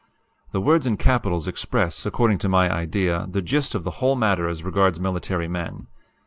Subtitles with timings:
[0.51, 4.47] "The words in capitals express, according to my idea, the gist of the whole matter
[4.49, 5.85] as regards military men.